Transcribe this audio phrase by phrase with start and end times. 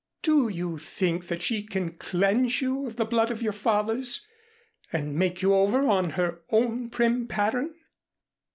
[0.23, 4.25] Do you think that she can cleanse you of the blood of your fathers
[4.91, 7.75] and make you over on her own prim pattern?